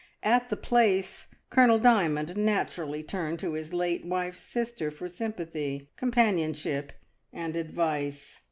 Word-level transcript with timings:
At 0.23 0.49
the 0.49 0.57
Place, 0.57 1.27
Colonel 1.51 1.77
Dymond 1.77 2.35
natur 2.35 2.85
ally 2.85 3.01
turned 3.03 3.37
to 3.41 3.53
his 3.53 3.71
late 3.71 4.03
wife's 4.03 4.39
sister 4.39 4.89
for 4.89 5.07
sympathy, 5.07 5.89
companionship, 5.95 6.91
and 7.31 7.55
advice. 7.55 8.39